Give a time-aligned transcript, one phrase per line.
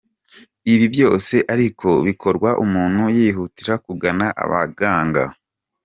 [0.73, 5.23] Ibi byose ariko bikorwa umuntu yihutira kugana abaganga.